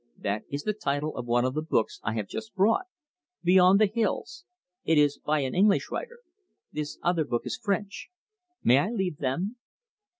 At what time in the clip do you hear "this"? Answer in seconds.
6.71-6.97